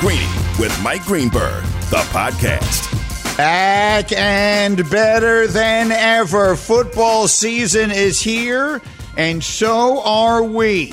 [0.00, 0.26] Greeny
[0.58, 2.92] with Mike Greenberg, the podcast.
[3.36, 6.54] Back and better than ever.
[6.54, 8.82] Football season is here,
[9.16, 10.92] and so are we.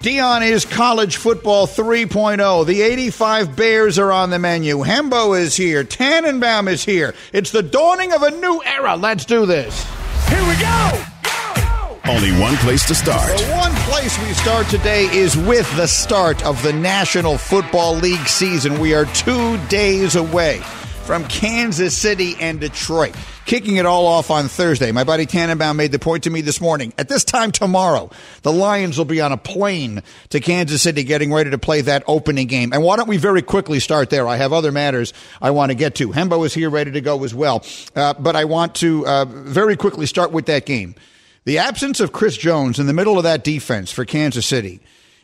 [0.00, 2.66] Deion is college football 3.0.
[2.66, 4.78] The 85 Bears are on the menu.
[4.78, 5.84] Hembo is here.
[5.84, 7.14] Tannenbaum is here.
[7.32, 8.96] It's the dawning of a new era.
[8.96, 9.86] Let's do this.
[10.28, 11.11] Here we go.
[12.08, 13.38] Only one place to start.
[13.38, 18.26] The one place we start today is with the start of the National Football League
[18.26, 18.80] season.
[18.80, 20.58] We are two days away
[21.04, 23.14] from Kansas City and Detroit.
[23.46, 24.90] Kicking it all off on Thursday.
[24.90, 26.92] My buddy Tannenbaum made the point to me this morning.
[26.98, 28.10] At this time tomorrow,
[28.42, 32.02] the Lions will be on a plane to Kansas City getting ready to play that
[32.08, 32.72] opening game.
[32.72, 34.26] And why don't we very quickly start there?
[34.26, 36.08] I have other matters I want to get to.
[36.08, 37.64] Hembo is here ready to go as well.
[37.94, 40.96] Uh, but I want to uh, very quickly start with that game.
[41.44, 44.80] The absence of Chris Jones in the middle of that defense for Kansas City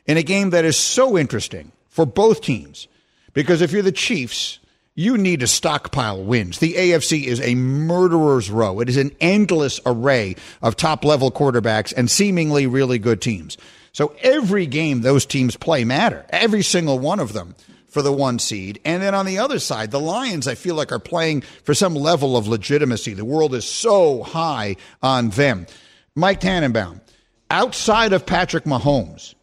[0.06, 2.88] in a game that is so interesting for both teams.
[3.34, 4.58] Because if you're the Chiefs,
[4.97, 6.58] you need to stockpile wins.
[6.58, 8.80] The AFC is a murderer's row.
[8.80, 13.56] It is an endless array of top level quarterbacks and seemingly really good teams.
[13.92, 16.27] So every game those teams play matter.
[16.30, 17.55] Every single one of them
[17.86, 18.80] for the one seed.
[18.84, 21.94] And then on the other side, the Lions, I feel like are playing for some
[21.94, 23.14] level of legitimacy.
[23.14, 25.66] The world is so high on them.
[26.19, 27.00] Mike Tannenbaum,
[27.48, 29.34] outside of Patrick Mahomes,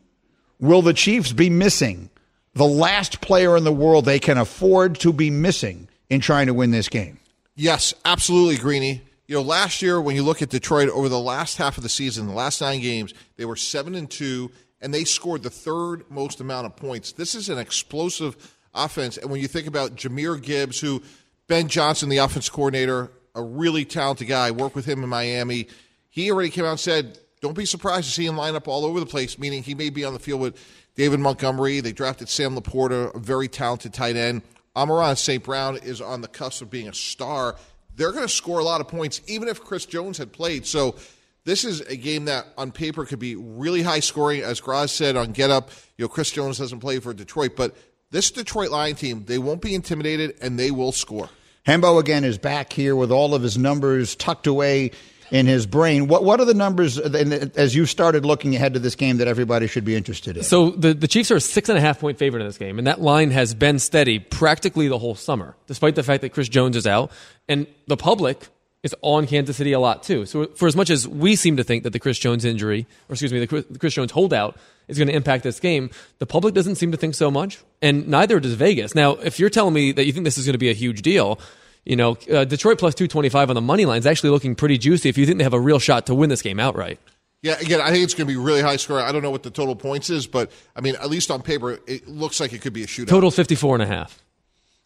[0.60, 2.10] will the Chiefs be missing
[2.54, 6.54] the last player in the world they can afford to be missing in trying to
[6.54, 7.18] win this game?
[7.56, 9.02] Yes, absolutely, Greeny.
[9.28, 11.90] You know, last year when you look at Detroit over the last half of the
[11.90, 14.52] season, the last nine games, they were seven and two,
[14.82, 17.14] and they scored the third most amount of points.
[17.14, 21.02] This is an explosive offense, and when you think about Jahmyr Gibbs, who
[21.48, 25.68] Ben Johnson, the offense coordinator, a really talented guy, worked with him in Miami.
[26.16, 28.86] He already came out and said, "Don't be surprised to see him line up all
[28.86, 30.58] over the place." Meaning he may be on the field with
[30.96, 31.82] David Montgomery.
[31.82, 34.42] They drafted Sam LaPorta, a very talented tight end.
[34.78, 35.44] Amon-Ra St.
[35.44, 37.58] Brown is on the cusp of being a star.
[37.98, 40.66] They're going to score a lot of points, even if Chris Jones had played.
[40.66, 40.96] So
[41.44, 44.42] this is a game that on paper could be really high scoring.
[44.42, 47.76] As Graz said on Get Up, you know, Chris Jones doesn't play for Detroit, but
[48.12, 51.30] this Detroit Lion team, they won't be intimidated and they will score.
[51.68, 54.92] Hembo again is back here with all of his numbers tucked away
[55.32, 56.08] in his brain.
[56.08, 59.68] What what are the numbers as you started looking ahead to this game that everybody
[59.68, 60.44] should be interested in?
[60.44, 62.78] So the, the Chiefs are a six and a half point favorite in this game,
[62.78, 66.50] and that line has been steady practically the whole summer, despite the fact that Chris
[66.50, 67.12] Jones is out,
[67.48, 68.48] and the public
[68.84, 70.28] is on Kansas City a lot too.
[70.28, 73.14] So for as much as we seem to think that the Chris Jones injury, or
[73.14, 74.58] excuse me, the Chris, the Chris Jones holdout
[74.88, 78.08] is going to impact this game, the public doesn't seem to think so much, and
[78.08, 78.94] neither does Vegas.
[78.94, 81.02] Now, if you're telling me that you think this is going to be a huge
[81.02, 81.40] deal
[81.86, 85.08] you know, uh, Detroit plus 225 on the money line is actually looking pretty juicy
[85.10, 87.00] if you think they have a real shot to win this game outright.
[87.42, 89.00] Yeah, again, I think it's going to be really high score.
[89.00, 91.80] I don't know what the total points is, but I mean, at least on paper,
[91.86, 93.08] it looks like it could be a shootout.
[93.10, 94.20] Total 54 and a half.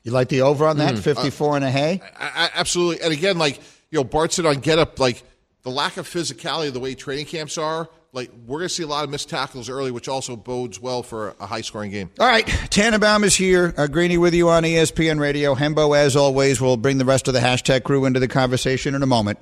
[0.04, 1.00] You like the over on that, mm.
[1.00, 2.02] 54 uh, and a hay?
[2.20, 3.02] I, I, absolutely.
[3.02, 3.58] And again, like,
[3.92, 5.24] you know, Bart said on Get Up, like,
[5.64, 8.84] the lack of physicality, of the way training camps are, like we're going to see
[8.84, 12.10] a lot of missed tackles early, which also bodes well for a high scoring game.
[12.20, 13.74] All right, Tannenbaum is here.
[13.78, 15.56] Uh, Greeny with you on ESPN Radio.
[15.56, 19.04] Hembo, as always, will bring the rest of the hashtag crew into the conversation in
[19.04, 19.40] a moment.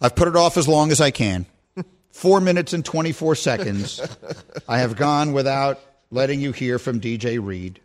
[0.00, 1.46] I've put it off as long as I can.
[2.10, 4.00] Four minutes and 24 seconds.
[4.68, 5.80] I have gone without
[6.10, 7.80] letting you hear from DJ Reed.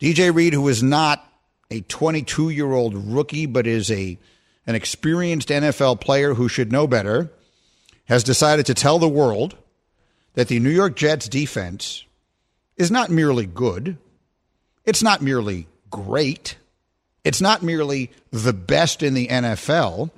[0.00, 1.24] DJ Reed, who is not
[1.70, 4.18] a 22 year old rookie, but is a
[4.66, 7.30] an experienced NFL player who should know better
[8.08, 9.56] has decided to tell the world
[10.34, 12.04] that the New York Jets defense
[12.76, 13.98] is not merely good,
[14.84, 16.56] it's not merely great,
[17.24, 20.10] it's not merely the best in the NFL,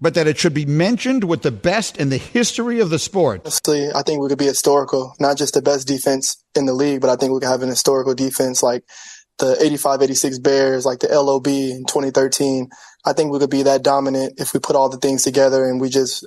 [0.00, 3.42] but that it should be mentioned with the best in the history of the sport.
[3.44, 7.02] Honestly, I think we could be historical, not just the best defense in the league,
[7.02, 8.84] but I think we could have an historical defense like
[9.38, 12.70] the 85 86 Bears, like the LOB in 2013.
[13.04, 15.80] I think we could be that dominant if we put all the things together and
[15.80, 16.26] we just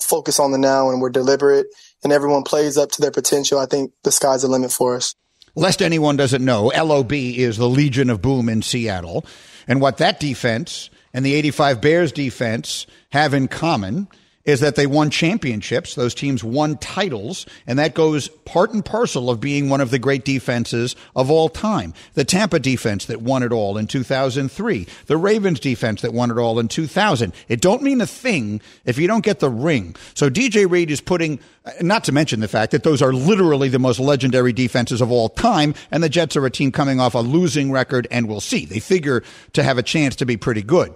[0.00, 1.66] focus on the now and we're deliberate
[2.02, 5.14] and everyone plays up to their potential, I think the sky's the limit for us.
[5.54, 9.26] Lest anyone doesn't know, LOB is the Legion of Boom in Seattle.
[9.66, 14.08] And what that defense and the 85 Bears defense have in common
[14.48, 15.94] is that they won championships.
[15.94, 19.98] Those teams won titles, and that goes part and parcel of being one of the
[19.98, 21.92] great defenses of all time.
[22.14, 26.38] The Tampa defense that won it all in 2003, the Ravens defense that won it
[26.38, 27.34] all in 2000.
[27.48, 29.94] It don't mean a thing if you don't get the ring.
[30.14, 31.40] So DJ Reed is putting,
[31.82, 35.28] not to mention the fact that those are literally the most legendary defenses of all
[35.28, 38.64] time, and the Jets are a team coming off a losing record, and we'll see.
[38.64, 39.22] They figure
[39.52, 40.94] to have a chance to be pretty good.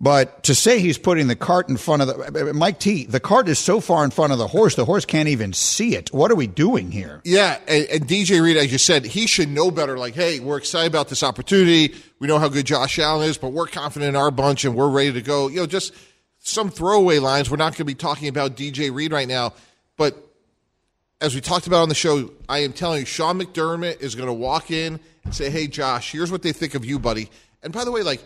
[0.00, 3.48] But to say he's putting the cart in front of the Mike T, the cart
[3.48, 6.12] is so far in front of the horse, the horse can't even see it.
[6.12, 7.20] What are we doing here?
[7.24, 9.98] Yeah, and, and DJ Reed, as you said, he should know better.
[9.98, 11.96] Like, hey, we're excited about this opportunity.
[12.20, 14.88] We know how good Josh Allen is, but we're confident in our bunch and we're
[14.88, 15.48] ready to go.
[15.48, 15.92] You know, just
[16.38, 17.50] some throwaway lines.
[17.50, 19.52] We're not going to be talking about DJ Reed right now,
[19.96, 20.16] but
[21.20, 24.28] as we talked about on the show, I am telling you, Sean McDermott is going
[24.28, 27.30] to walk in and say, "Hey, Josh, here's what they think of you, buddy."
[27.64, 28.22] And by the way, like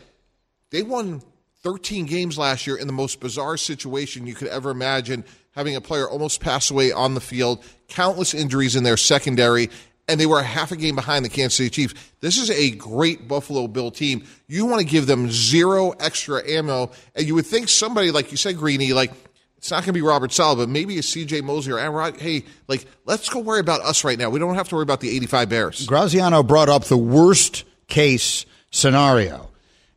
[0.69, 1.23] they won
[1.63, 5.81] 13 games last year in the most bizarre situation you could ever imagine, having a
[5.81, 9.71] player almost pass away on the field, countless injuries in their secondary,
[10.09, 11.95] and they were a half a game behind the Kansas City Chiefs.
[12.21, 14.25] This is a great Buffalo Bill team.
[14.49, 18.37] You want to give them zero extra ammo, and you would think somebody like you
[18.37, 19.13] said, Greeny, like
[19.57, 21.43] it's not going to be Robert Saleh, but maybe a C.J.
[21.43, 22.21] Mosley or Rod.
[22.21, 24.29] Hey, like let's go worry about us right now.
[24.29, 25.87] We don't have to worry about the 85 Bears.
[25.87, 29.52] Graziano brought up the worst case scenario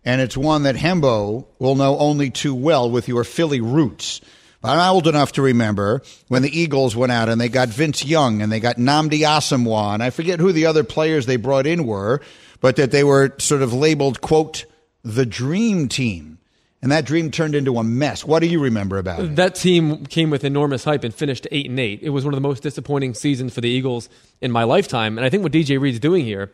[0.06, 4.22] and it's one that Hembo will know only too well with your Philly roots.
[4.62, 8.06] But I'm old enough to remember when the Eagles went out and they got Vince
[8.06, 11.68] Young and they got Nnamdi Asomugha, and I forget who the other players they brought
[11.68, 12.22] in were,
[12.62, 14.66] but that they were sort of labeled, quote,
[15.04, 16.40] the dream team.
[16.81, 18.24] And that dream turned into a mess.
[18.24, 19.36] What do you remember about it?
[19.38, 22.04] That team came with enormous hype and finished eight and eight.
[22.04, 24.07] It was one of the most disappointing seasons for the Eagles
[24.40, 25.18] in my lifetime.
[25.18, 26.52] And I think what DJ Reed's doing here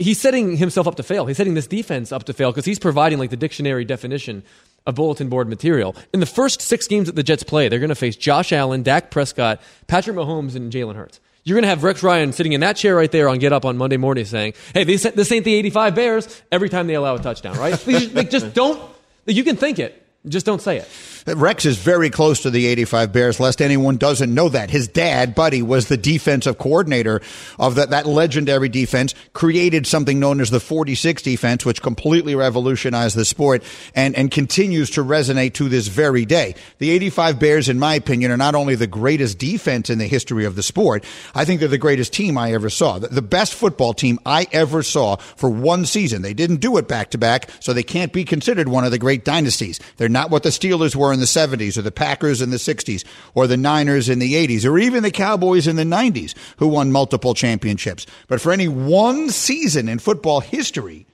[0.00, 1.26] he's setting himself up to fail.
[1.26, 4.42] He's setting this defense up to fail because he's providing like the dictionary definition
[4.86, 5.96] of bulletin board material.
[6.12, 8.82] In the first six games that the Jets play, they're going to face Josh Allen,
[8.82, 11.20] Dak Prescott, Patrick Mahomes, and Jalen Hurts.
[11.44, 13.66] You're going to have Rex Ryan sitting in that chair right there on Get Up
[13.66, 17.14] on Monday morning saying, hey, this, this ain't the 85 Bears every time they allow
[17.14, 17.86] a touchdown, right?
[18.14, 18.80] like, just don't,
[19.26, 20.00] you can think it.
[20.26, 20.88] Just don't say it.
[21.26, 24.70] Rex is very close to the 85 Bears, lest anyone doesn't know that.
[24.70, 27.22] His dad, Buddy, was the defensive coordinator
[27.58, 33.16] of that, that legendary defense, created something known as the 46 defense, which completely revolutionized
[33.16, 33.62] the sport
[33.94, 36.54] and, and continues to resonate to this very day.
[36.78, 40.44] The 85 Bears, in my opinion, are not only the greatest defense in the history
[40.44, 41.04] of the sport,
[41.34, 42.98] I think they're the greatest team I ever saw.
[42.98, 46.20] The, the best football team I ever saw for one season.
[46.20, 48.98] They didn't do it back to back, so they can't be considered one of the
[48.98, 49.80] great dynasties.
[49.96, 53.04] They're not what the Steelers were in the 70s or the Packers in the 60s
[53.34, 56.92] or the Niners in the 80s or even the Cowboys in the 90s who won
[56.92, 58.06] multiple championships.
[58.28, 61.06] But for any one season in football history,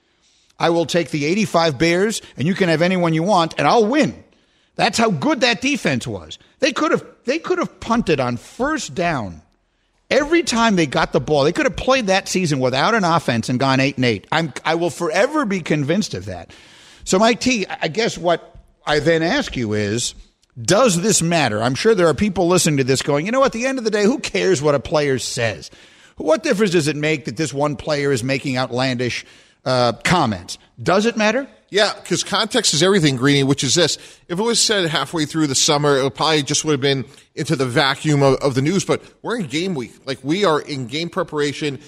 [0.59, 3.87] I will take the 85 Bears and you can have anyone you want and I'll
[3.87, 4.23] win.
[4.75, 6.37] That's how good that defense was.
[6.59, 9.41] They could have they could have punted on first down
[10.09, 11.43] every time they got the ball.
[11.43, 14.27] They could have played that season without an offense and gone 8 and 8.
[14.31, 16.51] I'm I will forever be convinced of that.
[17.03, 18.55] So Mike T, I guess what
[18.85, 20.15] I then ask you is,
[20.61, 21.61] does this matter?
[21.61, 23.83] I'm sure there are people listening to this going, you know, at the end of
[23.83, 25.71] the day, who cares what a player says?
[26.17, 29.25] What difference does it make that this one player is making outlandish
[29.65, 30.57] uh, comments?
[30.81, 31.47] Does it matter?
[31.69, 33.95] Yeah, because context is everything, Greeny, which is this.
[34.27, 37.55] If it was said halfway through the summer, it probably just would have been into
[37.55, 38.83] the vacuum of, of the news.
[38.83, 39.93] But we're in game week.
[40.05, 41.79] Like we are in game preparation.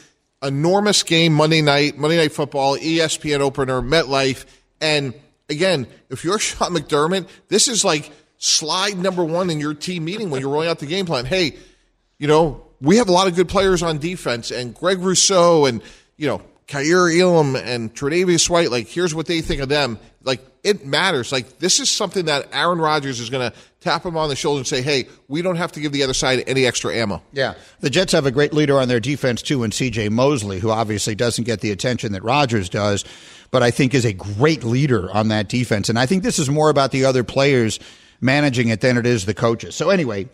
[0.42, 4.45] Enormous game Monday night, Monday night football, ESPN opener, MetLife.
[4.80, 5.13] And
[5.54, 10.30] again, if you're Sean McDermott, this is like slide number one in your team meeting
[10.30, 11.26] when you're rolling out the game plan.
[11.26, 11.56] Hey,
[12.18, 15.82] you know, we have a lot of good players on defense, and Greg Rousseau and,
[16.18, 20.00] you know, Kaiir Elam and Tre'Davious White, like, here's what they think of them.
[20.24, 21.32] Like, it matters.
[21.32, 24.60] Like, this is something that Aaron Rodgers is going to tap him on the shoulder
[24.60, 27.22] and say, hey, we don't have to give the other side any extra ammo.
[27.34, 27.56] Yeah.
[27.82, 30.10] The Jets have a great leader on their defense, too, in C.J.
[30.10, 33.04] Mosley, who obviously doesn't get the attention that Rodgers does
[33.54, 35.88] but I think is a great leader on that defense.
[35.88, 37.80] And I think this is more about the other players
[38.19, 39.76] managing it than it is the coaches.
[39.76, 40.28] So anyway,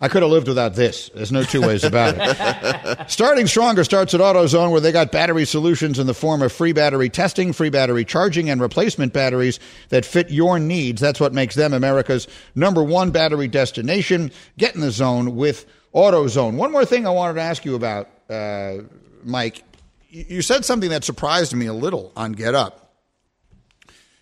[0.00, 1.10] I could have lived without this.
[1.12, 3.10] There's no two ways about it.
[3.10, 6.72] Starting Stronger starts at AutoZone, where they got battery solutions in the form of free
[6.72, 9.58] battery testing, free battery charging, and replacement batteries
[9.88, 11.00] that fit your needs.
[11.00, 14.30] That's what makes them America's number one battery destination.
[14.58, 16.54] Get in the zone with AutoZone.
[16.54, 18.84] One more thing I wanted to ask you about, uh,
[19.24, 19.64] Mike
[20.10, 22.94] you said something that surprised me a little on Get Up.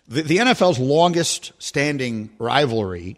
[0.07, 3.17] The, the NFL's longest standing rivalry,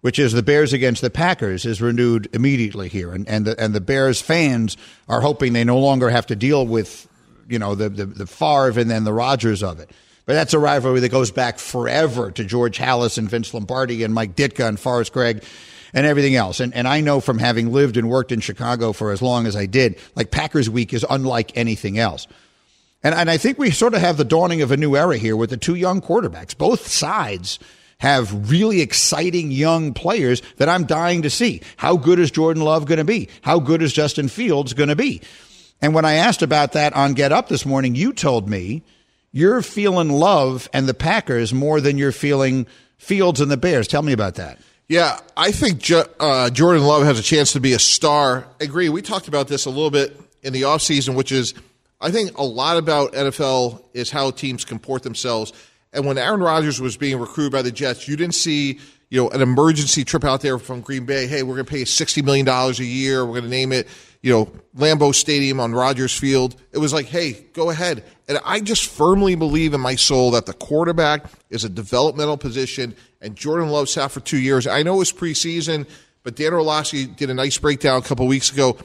[0.00, 3.74] which is the Bears against the Packers, is renewed immediately here, and and the and
[3.74, 4.76] the Bears fans
[5.08, 7.08] are hoping they no longer have to deal with
[7.48, 9.90] you know the the, the Favre and then the Rodgers of it.
[10.26, 14.14] But that's a rivalry that goes back forever to George Halas and Vince Lombardi and
[14.14, 15.42] Mike Ditka and Forrest Gregg
[15.92, 16.60] and everything else.
[16.60, 19.56] And, and I know from having lived and worked in Chicago for as long as
[19.56, 22.26] I did, like Packers Week is unlike anything else.
[23.02, 25.36] And, and I think we sort of have the dawning of a new era here
[25.36, 26.56] with the two young quarterbacks.
[26.56, 27.58] Both sides
[27.98, 31.60] have really exciting young players that I'm dying to see.
[31.76, 33.28] How good is Jordan Love going to be?
[33.42, 35.20] How good is Justin Fields going to be?
[35.82, 38.82] And when I asked about that on Get Up this morning, you told me
[39.32, 42.66] you're feeling Love and the Packers more than you're feeling
[42.98, 43.88] Fields and the Bears.
[43.88, 44.58] Tell me about that.
[44.90, 48.48] Yeah, I think uh, Jordan Love has a chance to be a star.
[48.60, 48.88] I agree.
[48.88, 51.54] We talked about this a little bit in the offseason, which is
[52.00, 55.52] I think a lot about NFL is how teams comport themselves.
[55.92, 58.80] And when Aaron Rodgers was being recruited by the Jets, you didn't see
[59.10, 61.28] you know an emergency trip out there from Green Bay.
[61.28, 63.24] Hey, we're going to pay sixty million dollars a year.
[63.24, 63.86] We're going to name it
[64.22, 66.60] you know Lambeau Stadium on Rodgers Field.
[66.72, 68.02] It was like, hey, go ahead.
[68.28, 72.96] And I just firmly believe in my soul that the quarterback is a developmental position,
[73.20, 74.66] and Jordan Love sat for two years.
[74.66, 75.86] I know it was preseason,
[76.22, 78.76] but Dan Orlovsky did a nice breakdown a couple weeks ago.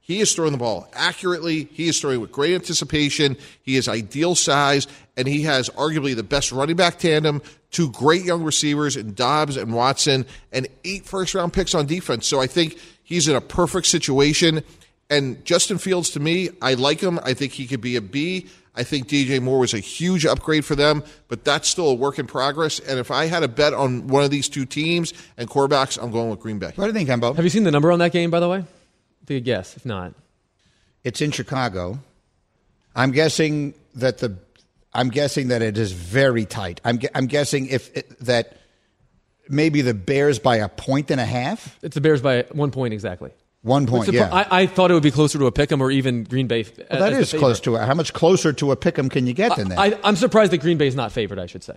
[0.00, 1.68] He is throwing the ball accurately.
[1.72, 3.36] He is throwing with great anticipation.
[3.62, 8.24] He is ideal size, and he has arguably the best running back tandem, two great
[8.24, 12.26] young receivers in Doubs and Watson, and eight first round picks on defense.
[12.26, 14.64] So I think he's in a perfect situation.
[15.10, 17.20] And Justin Fields, to me, I like him.
[17.22, 18.48] I think he could be a B.
[18.74, 22.18] I think DJ Moore was a huge upgrade for them, but that's still a work
[22.18, 22.78] in progress.
[22.78, 26.12] And if I had a bet on one of these two teams and quarterbacks, I'm
[26.12, 26.72] going with Green Bay.
[26.76, 27.34] What do you think, Hembo?
[27.34, 28.64] Have you seen the number on that game, by the way?
[29.26, 29.76] Take a guess.
[29.76, 30.14] If not,
[31.04, 31.98] it's in Chicago.
[32.94, 34.36] I'm guessing that the.
[34.92, 36.80] I'm guessing that it is very tight.
[36.84, 37.00] I'm.
[37.14, 38.56] I'm guessing if it, that
[39.48, 41.78] maybe the Bears by a point and a half.
[41.82, 43.30] It's the Bears by one point exactly.
[43.62, 44.30] One point, yeah.
[44.32, 46.64] I, I, thought it would be closer to a pick'em or even Green Bay.
[46.90, 47.80] Well, that is close to it.
[47.80, 49.78] How much closer to a pick'em can you get than that?
[49.78, 51.38] I, am surprised that Green Bay is not favored.
[51.38, 51.76] I should say.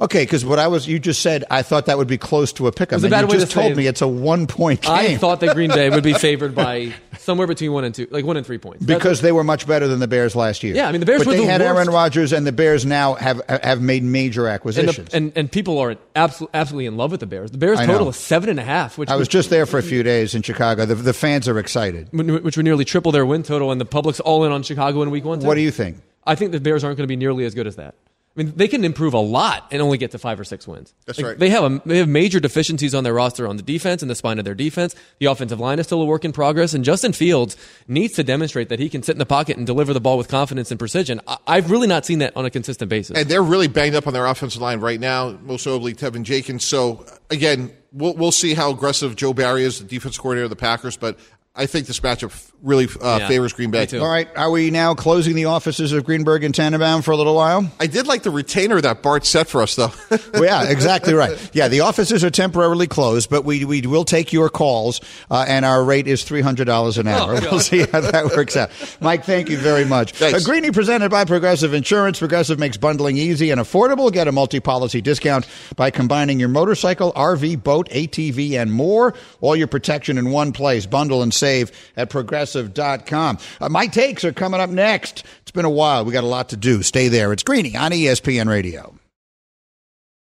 [0.00, 2.66] Okay, because what I was you just said, I thought that would be close to
[2.66, 3.04] a pick 'em.
[3.04, 4.90] And you just told me it's a one point game.
[4.92, 8.24] I thought that Green Bay would be favored by somewhere between one and two, like
[8.24, 8.84] one and three points.
[8.84, 10.74] Because they were much better than the Bears last year.
[10.74, 11.24] Yeah, I mean the Bears.
[11.24, 11.76] But they the had worst.
[11.76, 14.98] Aaron Rodgers, and the Bears now have have made major acquisitions.
[14.98, 17.50] And, the, and, and people are absolutely absolutely in love with the Bears.
[17.50, 18.98] The Bears total is seven and a half.
[18.98, 20.84] Which I was just there for a few days in Chicago.
[20.86, 24.20] The, the fans are excited, which would nearly triple their win total, and the public's
[24.20, 25.40] all in on Chicago in Week One.
[25.40, 25.46] Too.
[25.46, 25.98] What do you think?
[26.26, 27.94] I think the Bears aren't going to be nearly as good as that.
[28.34, 30.94] I mean, they can improve a lot and only get to five or six wins.
[31.04, 31.38] That's like, right.
[31.38, 34.14] They have a, they have major deficiencies on their roster on the defense and the
[34.14, 34.94] spine of their defense.
[35.18, 37.58] The offensive line is still a work in progress, and Justin Fields
[37.88, 40.28] needs to demonstrate that he can sit in the pocket and deliver the ball with
[40.28, 41.20] confidence and precision.
[41.46, 43.18] I, have really not seen that on a consistent basis.
[43.18, 46.64] And they're really banged up on their offensive line right now, most notably Teven Jenkins.
[46.64, 50.56] So again, we'll we'll see how aggressive Joe Barry is, the defense coordinator of the
[50.56, 51.18] Packers, but
[51.54, 52.32] I think this matchup
[52.62, 53.86] really uh, yeah, favors Green Bay.
[53.98, 57.34] All right, are we now closing the offices of Greenberg and Tannenbaum for a little
[57.34, 57.70] while?
[57.78, 59.92] I did like the retainer that Bart set for us, though.
[60.32, 61.50] well, yeah, exactly right.
[61.52, 65.66] Yeah, the offices are temporarily closed, but we we will take your calls, uh, and
[65.66, 67.34] our rate is three hundred dollars an hour.
[67.36, 68.70] Oh, we'll see how that works out.
[69.00, 70.12] Mike, thank you very much.
[70.22, 70.42] Thanks.
[70.42, 72.18] A Greeny presented by Progressive Insurance.
[72.18, 74.10] Progressive makes bundling easy and affordable.
[74.10, 79.12] Get a multi-policy discount by combining your motorcycle, RV, boat, ATV, and more.
[79.42, 80.86] All your protection in one place.
[80.86, 83.38] Bundle and save at progressive.com.
[83.60, 85.24] Uh, my takes are coming up next.
[85.42, 86.04] It's been a while.
[86.04, 86.82] We got a lot to do.
[86.82, 87.32] Stay there.
[87.32, 88.94] It's Greeny on ESPN Radio.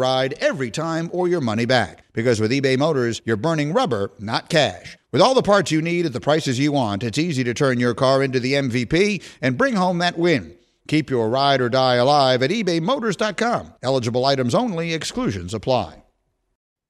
[0.00, 2.04] ride every time or your money back.
[2.12, 4.98] Because with eBay Motors, you're burning rubber, not cash.
[5.12, 7.78] With all the parts you need at the prices you want, it's easy to turn
[7.78, 10.56] your car into the MVP and bring home that win.
[10.88, 13.74] Keep your ride or die alive at ebaymotors.com.
[13.82, 16.02] Eligible items only, exclusions apply.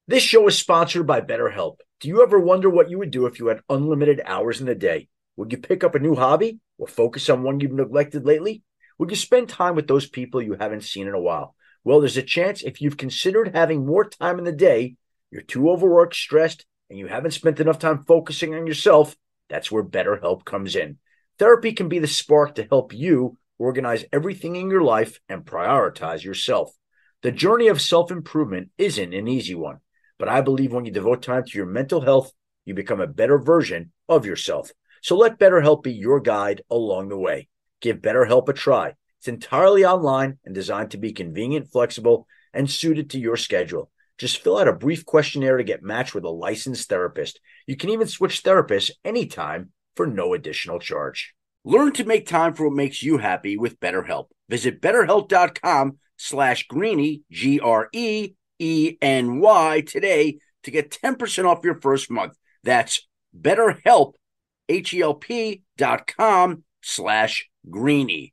[0.08, 1.76] This show is sponsored by BetterHelp.
[2.00, 4.74] Do you ever wonder what you would do if you had unlimited hours in the
[4.74, 5.08] day?
[5.36, 8.62] Would you pick up a new hobby or focus on one you've neglected lately?
[8.98, 11.54] Would you spend time with those people you haven't seen in a while?
[11.84, 14.96] Well, there's a chance if you've considered having more time in the day,
[15.30, 19.16] you're too overworked, stressed, and you haven't spent enough time focusing on yourself,
[19.48, 20.98] that's where BetterHelp comes in.
[21.38, 26.22] Therapy can be the spark to help you organize everything in your life and prioritize
[26.24, 26.72] yourself.
[27.22, 29.78] The journey of self improvement isn't an easy one,
[30.18, 32.32] but I believe when you devote time to your mental health,
[32.64, 34.70] you become a better version of yourself.
[35.02, 37.48] So let BetterHelp be your guide along the way.
[37.80, 38.94] Give BetterHelp a try.
[39.20, 43.90] It's entirely online and designed to be convenient, flexible, and suited to your schedule.
[44.16, 47.38] Just fill out a brief questionnaire to get matched with a licensed therapist.
[47.66, 51.34] You can even switch therapists anytime for no additional charge.
[51.66, 54.28] Learn to make time for what makes you happy with BetterHelp.
[54.48, 58.34] Visit betterhelp.com slash greeny, G-R-E-E-N-Y
[59.82, 62.38] today to get 10% off your first month.
[62.64, 63.06] That's
[63.38, 64.14] betterhelp,
[64.70, 68.32] H-E-L-P dot com slash greeny.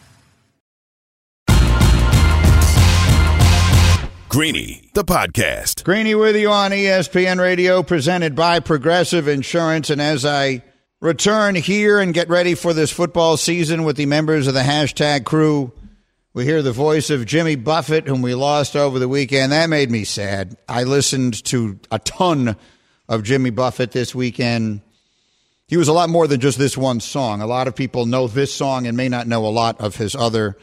[4.31, 5.83] Greeny, the podcast.
[5.83, 9.89] Greeny with you on ESPN Radio, presented by Progressive Insurance.
[9.89, 10.63] And as I
[11.01, 15.25] return here and get ready for this football season with the members of the hashtag
[15.25, 15.73] crew,
[16.33, 19.51] we hear the voice of Jimmy Buffett, whom we lost over the weekend.
[19.51, 20.55] That made me sad.
[20.65, 22.55] I listened to a ton
[23.09, 24.79] of Jimmy Buffett this weekend.
[25.67, 27.41] He was a lot more than just this one song.
[27.41, 30.15] A lot of people know this song and may not know a lot of his
[30.15, 30.55] other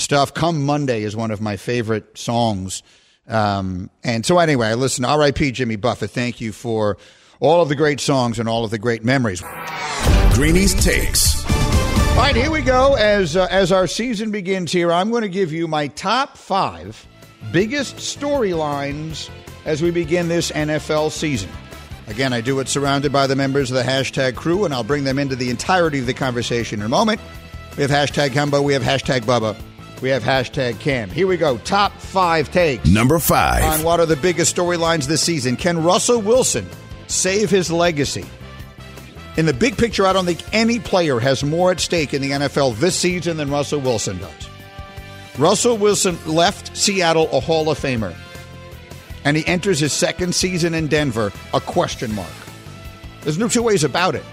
[0.00, 0.34] stuff.
[0.34, 2.82] Come Monday is one of my favorite songs.
[3.28, 5.04] Um, and so, anyway, listen.
[5.04, 5.52] R.I.P.
[5.52, 6.10] Jimmy Buffett.
[6.10, 6.96] Thank you for
[7.38, 9.42] all of the great songs and all of the great memories.
[10.34, 11.44] Greeny's Takes.
[12.10, 12.94] All right, here we go.
[12.94, 17.06] As uh, as our season begins here, I'm going to give you my top five
[17.52, 19.30] biggest storylines
[19.64, 21.50] as we begin this NFL season.
[22.08, 25.04] Again, I do it surrounded by the members of the hashtag crew, and I'll bring
[25.04, 27.20] them into the entirety of the conversation in a moment.
[27.76, 29.56] We have hashtag Hembo, we have hashtag Bubba,
[30.00, 31.10] we have hashtag Cam.
[31.10, 31.58] Here we go.
[31.58, 33.62] Top five takes Number five.
[33.62, 35.56] on what are the biggest storylines this season.
[35.56, 36.66] Can Russell Wilson
[37.06, 38.24] save his legacy?
[39.36, 42.30] In the big picture, I don't think any player has more at stake in the
[42.30, 44.48] NFL this season than Russell Wilson does.
[45.38, 48.14] Russell Wilson left Seattle a Hall of Famer,
[49.24, 52.28] and he enters his second season in Denver a question mark.
[53.22, 54.24] There's no two ways about it.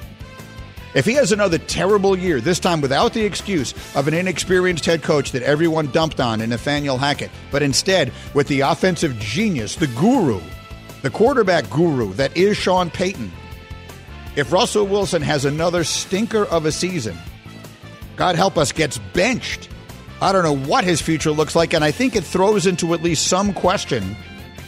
[0.93, 5.04] If he has another terrible year, this time without the excuse of an inexperienced head
[5.04, 9.88] coach that everyone dumped on in Nathaniel Hackett, but instead with the offensive genius, the
[9.88, 10.41] guru,
[11.02, 13.32] the quarterback guru that is Sean Payton,
[14.36, 17.17] if Russell Wilson has another stinker of a season,
[18.15, 19.69] God help us, gets benched,
[20.21, 23.04] I don't know what his future looks like, and I think it throws into at
[23.04, 24.15] least some question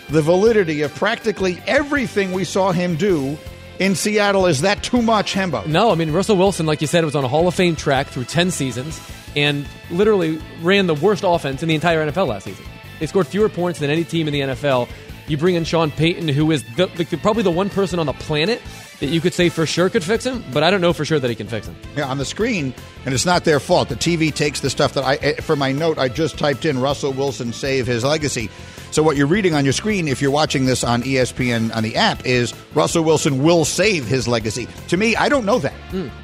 [0.09, 3.37] the validity of practically everything we saw him do
[3.79, 4.45] in Seattle.
[4.45, 5.65] Is that too much, Hembo?
[5.65, 8.07] No, I mean Russell Wilson, like you said, was on a Hall of Fame track
[8.07, 8.99] through ten seasons
[9.35, 12.65] and literally ran the worst offense in the entire NFL last season.
[12.99, 14.89] They scored fewer points than any team in the NFL.
[15.29, 18.13] You bring in Sean Payton, who is the, the, probably the one person on the
[18.13, 18.61] planet
[18.99, 21.19] that you could say for sure could fix him, but I don't know for sure
[21.19, 21.75] that he can fix him.
[21.95, 22.73] Yeah, on the screen,
[23.05, 23.89] and it's not their fault.
[23.89, 26.81] The TV takes the stuff that I, eh, for my note, I just typed in
[26.81, 28.49] Russell Wilson save his legacy.
[28.91, 31.95] So what you're reading on your screen, if you're watching this on ESPN on the
[31.95, 34.67] app, is Russell Wilson will save his legacy.
[34.87, 35.75] To me, I don't know that.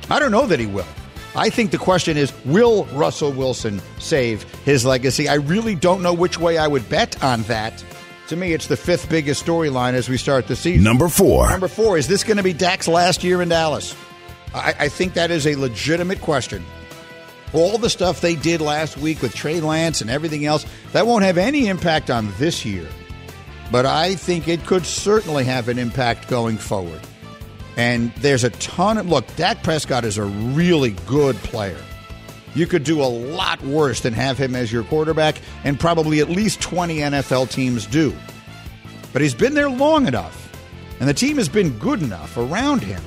[0.09, 0.87] I don't know that he will.
[1.35, 5.27] I think the question is, will Russell Wilson save his legacy?
[5.27, 7.83] I really don't know which way I would bet on that.
[8.29, 10.83] To me, it's the fifth biggest storyline as we start the season.
[10.83, 11.47] Number four.
[11.49, 13.95] Number four, is this going to be Dak's last year in Dallas?
[14.53, 16.65] I, I think that is a legitimate question.
[17.53, 21.23] All the stuff they did last week with Trey Lance and everything else, that won't
[21.23, 22.87] have any impact on this year.
[23.71, 27.01] But I think it could certainly have an impact going forward.
[27.77, 31.79] And there's a ton of look, Dak Prescott is a really good player.
[32.55, 36.29] You could do a lot worse than have him as your quarterback, and probably at
[36.29, 38.15] least 20 NFL teams do.
[39.13, 40.51] But he's been there long enough,
[40.99, 43.01] and the team has been good enough around him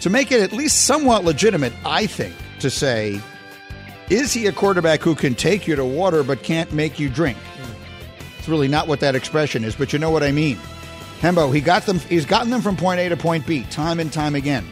[0.00, 3.20] to make it at least somewhat legitimate, I think, to say,
[4.10, 7.36] is he a quarterback who can take you to water but can't make you drink?
[8.38, 10.58] It's really not what that expression is, but you know what I mean.
[11.20, 14.12] Hembo, he got them he's gotten them from point A to point B time and
[14.12, 14.64] time again.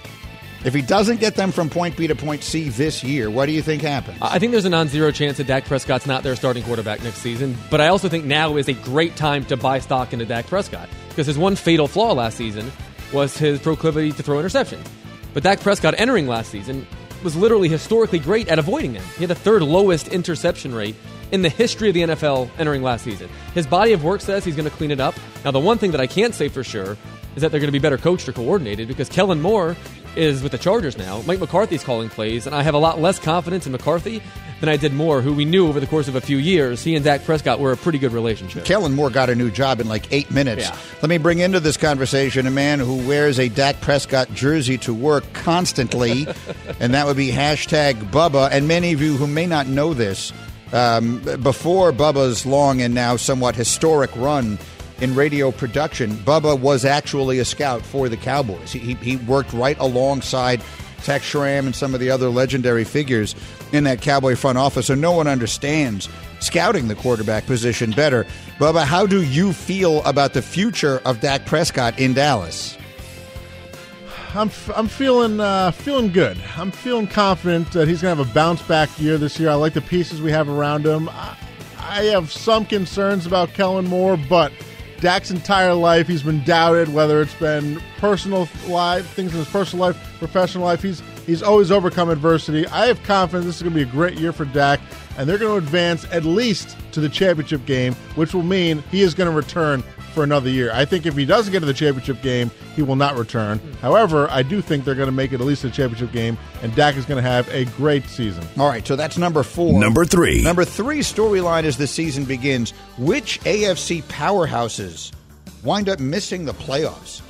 [0.64, 3.53] If he doesn't get them from point B to point C this year, what do
[3.53, 4.19] you think happens?
[4.21, 7.57] I think there's a non-zero chance that Dak Prescott's not their starting quarterback next season,
[7.71, 10.88] but I also think now is a great time to buy stock into Dak Prescott
[11.09, 12.73] because his one fatal flaw last season
[13.12, 14.87] was his proclivity to throw interceptions.
[15.35, 16.87] But Dak Prescott entering last season
[17.23, 19.05] was literally historically great at avoiding them.
[19.16, 20.97] He had the third lowest interception rate
[21.33, 23.29] in the history of the NFL entering last season.
[23.55, 25.14] His body of work says he's going to clean it up.
[25.45, 26.97] Now, the one thing that I can't say for sure
[27.35, 29.77] is that they're going to be better coached or coordinated because Kellen Moore
[30.16, 31.22] is with the Chargers now.
[31.22, 34.22] Mike McCarthy's calling plays, and I have a lot less confidence in McCarthy
[34.61, 36.94] than I did Moore, who we knew over the course of a few years, he
[36.94, 38.64] and Dak Prescott were a pretty good relationship.
[38.64, 40.62] Kellen Moore got a new job in like eight minutes.
[40.62, 40.76] Yeah.
[41.02, 44.94] Let me bring into this conversation a man who wears a Dak Prescott jersey to
[44.94, 46.26] work constantly,
[46.81, 48.48] and that would be hashtag Bubba.
[48.50, 50.33] And many of you who may not know this,
[50.72, 54.59] um, before Bubba's long and now somewhat historic run
[55.00, 58.72] in radio production, Bubba was actually a scout for the Cowboys.
[58.72, 60.62] He, he, worked right alongside
[61.02, 63.35] Tex Schramm and some of the other legendary figures
[63.72, 66.09] in that Cowboy front office, so no one understands
[66.40, 68.26] scouting the quarterback position better.
[68.59, 72.76] Bubba, how do you feel about the future of Dak Prescott in Dallas?
[74.35, 76.37] I'm, I'm feeling uh, feeling good.
[76.56, 79.48] I'm feeling confident that he's going to have a bounce back year this year.
[79.48, 81.09] I like the pieces we have around him.
[81.09, 81.37] I,
[81.78, 84.52] I have some concerns about Kellen Moore, but
[85.00, 89.87] Dak's entire life he's been doubted, whether it's been personal life, things in his personal
[89.87, 90.82] life, professional life.
[90.82, 92.66] He's he's always overcome adversity.
[92.68, 94.80] I have confidence this is going to be a great year for Dak,
[95.18, 99.02] and they're going to advance at least to the championship game, which will mean he
[99.02, 99.82] is going to return
[100.16, 100.70] for another year.
[100.72, 103.61] I think if he doesn't get to the championship game, he will not return.
[103.83, 106.74] However, I do think they're going to make it at least a championship game, and
[106.74, 108.42] Dak is going to have a great season.
[108.59, 109.79] All right, so that's number four.
[109.79, 110.42] Number three.
[110.42, 115.12] Number three storyline as the season begins which AFC powerhouses
[115.62, 117.20] wind up missing the playoffs?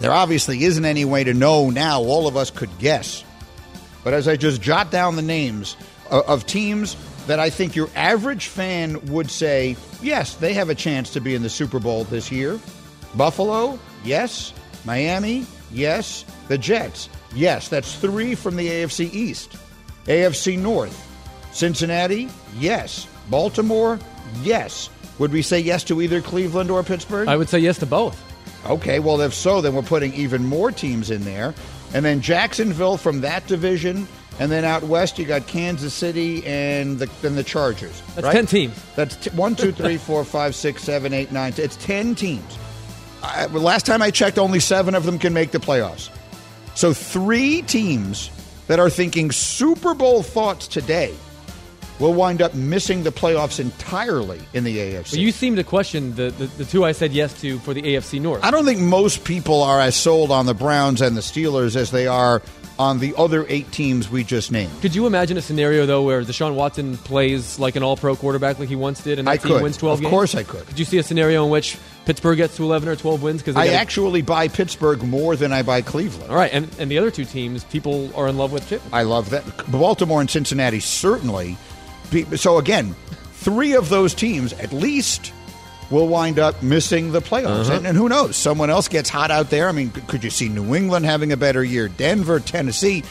[0.00, 2.02] There obviously isn't any way to know now.
[2.02, 3.22] All of us could guess.
[4.02, 5.76] But as I just jot down the names
[6.10, 10.74] of, of teams that I think your average fan would say, yes, they have a
[10.74, 12.58] chance to be in the Super Bowl this year.
[13.14, 14.52] Buffalo, yes.
[14.84, 16.24] Miami, yes.
[16.48, 17.68] The Jets, yes.
[17.68, 19.56] That's three from the AFC East.
[20.04, 20.96] AFC North,
[21.52, 23.08] Cincinnati, yes.
[23.28, 23.98] Baltimore,
[24.42, 24.88] yes.
[25.18, 27.26] Would we say yes to either Cleveland or Pittsburgh?
[27.26, 28.22] I would say yes to both.
[28.66, 31.54] Okay, well, if so, then we're putting even more teams in there.
[31.94, 34.06] And then Jacksonville from that division.
[34.38, 38.02] And then out west, you got Kansas City and the, then the Chargers.
[38.14, 38.32] That's right?
[38.32, 38.82] 10 teams.
[38.94, 41.52] That's t- one, two, three, four, five, six, seven, eight, nine.
[41.52, 42.58] T- it's 10 teams.
[43.22, 46.10] I, last time I checked, only seven of them can make the playoffs.
[46.74, 48.30] So three teams
[48.66, 51.14] that are thinking Super Bowl thoughts today
[51.98, 55.12] will wind up missing the playoffs entirely in the AFC.
[55.12, 57.80] But you seem to question the, the, the two I said yes to for the
[57.80, 58.44] AFC North.
[58.44, 61.90] I don't think most people are as sold on the Browns and the Steelers as
[61.90, 62.42] they are
[62.78, 64.70] on the other eight teams we just named.
[64.82, 68.68] Could you imagine a scenario though where Deshaun Watson plays like an All-Pro quarterback like
[68.68, 69.62] he once did, and that I team could.
[69.62, 70.10] wins twelve Of games?
[70.10, 70.66] course I could.
[70.66, 73.40] Could you see a scenario in which Pittsburgh gets to eleven or twelve wins?
[73.40, 76.30] Because I actually buy Pittsburgh more than I buy Cleveland.
[76.30, 78.80] all right, and and the other two teams people are in love with too.
[78.92, 79.44] I love that.
[79.70, 81.56] Baltimore and Cincinnati certainly.
[82.10, 82.94] Be- So again,
[83.32, 85.32] three of those teams at least
[85.90, 87.70] will wind up missing the playoffs.
[87.70, 88.36] And, and who knows?
[88.36, 89.68] Someone else gets hot out there.
[89.68, 91.88] I mean, could you see New England having a better year?
[91.88, 93.04] Denver, Tennessee.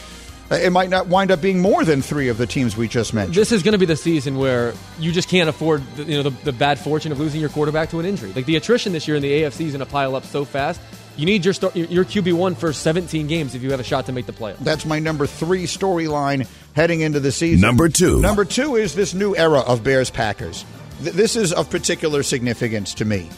[0.50, 3.12] Uh, It might not wind up being more than three of the teams we just
[3.14, 3.34] mentioned.
[3.34, 6.22] This is going to be the season where you just can't afford the, you know
[6.22, 8.32] the, the bad fortune of losing your quarterback to an injury.
[8.32, 10.80] Like the attrition this year in the AFC is going to pile up so fast.
[11.16, 13.84] You need your start, your- your QB one for 17 games if you have a
[13.84, 14.58] shot to make the playoffs.
[14.58, 17.62] That's my number three storyline heading into the season.
[17.62, 18.20] Number two.
[18.20, 20.64] Number two is this new era of Bears Packers.
[21.02, 23.28] Th- This is of particular significance to me.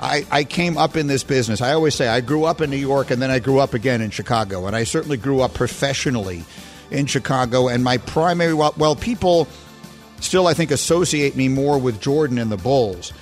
[0.00, 1.60] I, I came up in this business.
[1.60, 4.00] I always say I grew up in New York and then I grew up again
[4.00, 4.66] in Chicago.
[4.66, 6.44] And I certainly grew up professionally
[6.90, 7.66] in Chicago.
[7.68, 9.48] And my primary, well, well people
[10.20, 13.12] still, I think, associate me more with Jordan and the Bulls.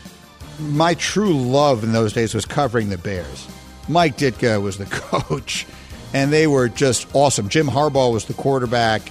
[0.58, 3.48] My true love in those days was covering the Bears.
[3.88, 5.66] Mike Ditka was the coach,
[6.12, 7.48] and they were just awesome.
[7.48, 9.02] Jim Harbaugh was the quarterback,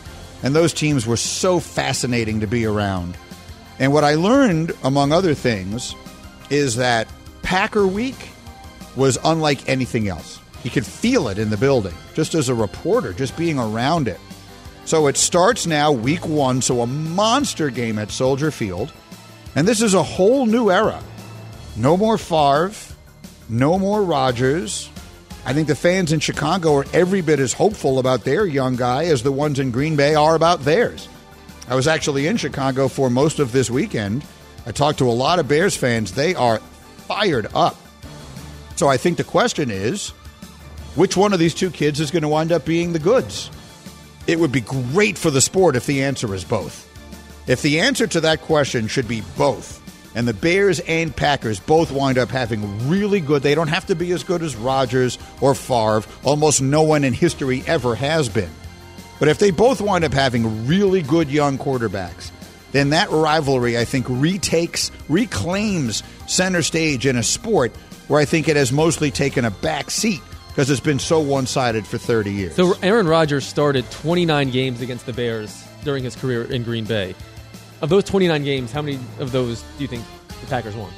[0.43, 3.17] and those teams were so fascinating to be around.
[3.79, 5.95] And what I learned, among other things,
[6.49, 7.07] is that
[7.41, 8.15] Packer Week
[8.95, 10.39] was unlike anything else.
[10.63, 14.19] You could feel it in the building, just as a reporter, just being around it.
[14.85, 18.93] So it starts now, week one, so a monster game at Soldier Field.
[19.55, 21.01] And this is a whole new era.
[21.75, 22.71] No more Favre,
[23.49, 24.89] no more Rodgers.
[25.45, 29.05] I think the fans in Chicago are every bit as hopeful about their young guy
[29.05, 31.07] as the ones in Green Bay are about theirs.
[31.67, 34.23] I was actually in Chicago for most of this weekend.
[34.65, 36.11] I talked to a lot of Bears fans.
[36.11, 36.59] They are
[37.07, 37.75] fired up.
[38.75, 40.09] So I think the question is
[40.95, 43.49] which one of these two kids is going to wind up being the goods?
[44.27, 46.89] It would be great for the sport if the answer is both.
[47.47, 49.81] If the answer to that question should be both,
[50.15, 53.95] and the Bears and Packers both wind up having really good, they don't have to
[53.95, 56.03] be as good as Rodgers or Favre.
[56.23, 58.49] Almost no one in history ever has been.
[59.19, 62.31] But if they both wind up having really good young quarterbacks,
[62.71, 67.75] then that rivalry, I think, retakes, reclaims center stage in a sport
[68.07, 71.45] where I think it has mostly taken a back seat because it's been so one
[71.45, 72.55] sided for 30 years.
[72.55, 77.15] So Aaron Rodgers started 29 games against the Bears during his career in Green Bay.
[77.81, 80.03] Of those 29 games, how many of those do you think
[80.41, 80.91] the Packers won?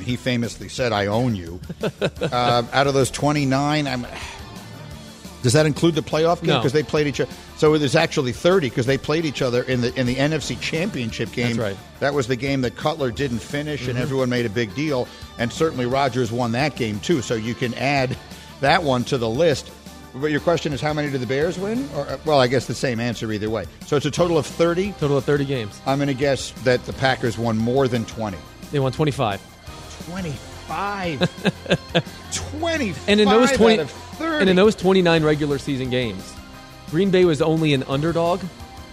[0.00, 1.60] he famously said, "I own you."
[2.20, 4.06] uh, out of those 29, I'm.
[5.44, 6.48] Does that include the playoff game?
[6.48, 6.58] No.
[6.58, 7.30] Because they played each other.
[7.58, 11.32] So there's actually 30 because they played each other in the in the NFC Championship
[11.32, 11.58] game.
[11.58, 11.76] That's right.
[12.00, 15.06] That was the game that Cutler didn't finish, and everyone made a big deal.
[15.38, 17.20] And certainly Rodgers won that game too.
[17.20, 18.16] So you can add
[18.62, 19.70] that one to the list.
[20.14, 21.90] But your question is, how many did the Bears win?
[21.94, 23.66] Or, uh, well, I guess the same answer either way.
[23.84, 24.92] So it's a total of 30.
[24.92, 25.78] Total of 30 games.
[25.86, 28.38] I'm going to guess that the Packers won more than 20.
[28.70, 29.42] They won 25.
[30.06, 30.53] 25.
[32.32, 34.40] 25 And in those 20 out of 30.
[34.40, 36.34] and in those 29 regular season games,
[36.90, 38.42] Green Bay was only an underdog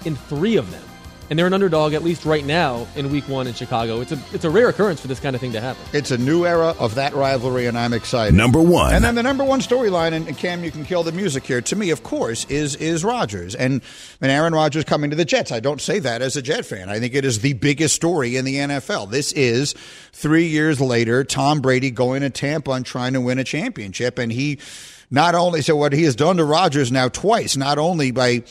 [0.05, 0.83] in 3 of them.
[1.31, 4.01] And they're an underdog at least right now in week 1 in Chicago.
[4.01, 5.81] It's a it's a rare occurrence for this kind of thing to happen.
[5.93, 8.35] It's a new era of that rivalry, and I'm excited.
[8.35, 8.93] Number one.
[8.93, 11.61] And then the number one storyline, and and Cam, you can kill the music here.
[11.61, 13.81] To me, of course, is is Rodgers and
[14.19, 15.53] and Aaron Rodgers coming to the Jets.
[15.53, 16.89] I don't say that as a Jet fan.
[16.89, 19.09] I think it is the biggest story in the NFL.
[19.09, 19.73] This is
[20.11, 24.33] three years later, Tom Brady going to Tampa and trying to win a championship, and
[24.33, 24.59] he
[25.09, 28.43] not only so what he has done to Rodgers now twice, not only by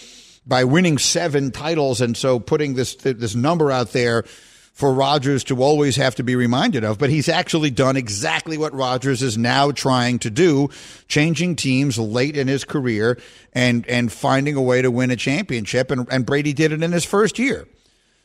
[0.51, 4.25] by winning seven titles and so putting this this number out there
[4.73, 8.75] for Rodgers to always have to be reminded of, but he's actually done exactly what
[8.75, 10.69] Rodgers is now trying to do,
[11.07, 13.19] changing teams late in his career
[13.53, 16.93] and and finding a way to win a championship and, and Brady did it in
[16.93, 17.69] his first year.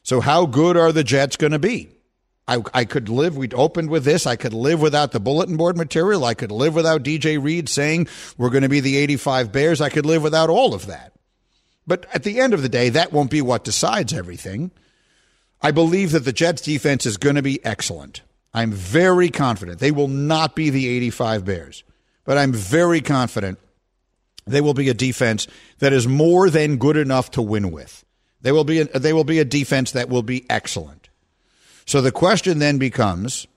[0.01, 1.89] So how good are the Jets going to be?
[2.47, 4.27] I, I could live, we'd opened with this.
[4.27, 6.25] I could live without the bulletin board material.
[6.25, 8.07] I could live without DJ Reed saying
[8.37, 9.81] we're going to be the 85 Bears.
[9.81, 11.14] I could live without all of that.
[11.87, 14.71] But at the end of the day, that won't be what decides everything.
[15.61, 18.21] I believe that the Jets defense is going to be excellent.
[18.53, 19.79] I'm very confident.
[19.79, 21.83] They will not be the 85 Bears,
[22.23, 23.59] but I'm very confident
[24.45, 25.47] they will be a defense
[25.79, 28.05] that is more than good enough to win with.
[28.41, 31.09] They will be a, they will be a defense that will be excellent.
[31.85, 33.47] So the question then becomes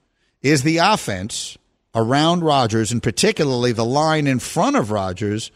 [0.43, 1.59] is the offense
[1.95, 5.51] around Rodgers and particularly the line in front of Rodgers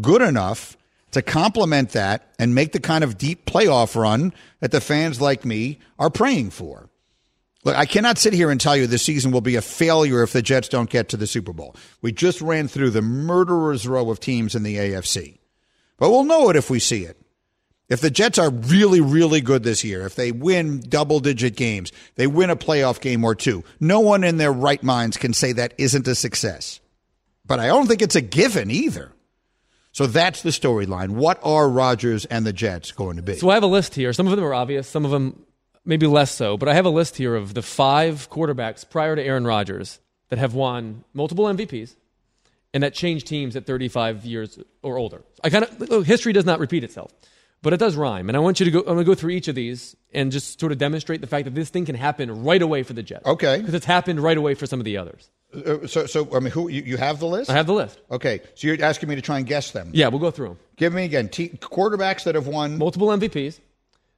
[0.00, 0.76] good enough
[1.12, 5.44] to complement that and make the kind of deep playoff run that the fans like
[5.44, 6.88] me are praying for.
[7.64, 10.32] Look, I cannot sit here and tell you this season will be a failure if
[10.32, 11.76] the Jets don't get to the Super Bowl.
[12.00, 15.38] We just ran through the murderer's row of teams in the AFC.
[15.96, 17.16] But we'll know it if we see it.
[17.88, 21.92] If the Jets are really, really good this year, if they win double digit games,
[22.16, 25.52] they win a playoff game or two, no one in their right minds can say
[25.52, 26.80] that isn't a success.
[27.44, 29.12] But I don't think it's a given either.
[29.92, 31.10] So that's the storyline.
[31.10, 33.36] What are Rodgers and the Jets going to be?
[33.36, 34.12] So I have a list here.
[34.12, 35.44] Some of them are obvious, some of them
[35.84, 36.56] maybe less so.
[36.56, 40.00] But I have a list here of the five quarterbacks prior to Aaron Rodgers
[40.30, 41.94] that have won multiple MVPs
[42.74, 45.22] and that changed teams at 35 years or older.
[45.44, 47.12] I kind of history does not repeat itself,
[47.62, 48.28] but it does rhyme.
[48.28, 48.78] And I want you to go.
[48.80, 51.44] I'm going to go through each of these and just sort of demonstrate the fact
[51.46, 53.24] that this thing can happen right away for the Jets.
[53.26, 53.58] Okay.
[53.58, 55.30] because it's happened right away for some of the others.
[55.54, 57.50] Uh, so, so I mean, who you, you have the list?
[57.50, 58.00] I have the list.
[58.10, 59.90] Okay, so you're asking me to try and guess them.
[59.92, 60.58] Yeah, we'll go through them.
[60.76, 62.78] Give me again t- quarterbacks that have won.
[62.78, 63.60] Multiple MVPs